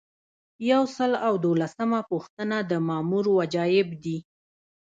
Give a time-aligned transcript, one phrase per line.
[0.71, 4.17] یو سل او دولسمه پوښتنه د مامور وجایب دي.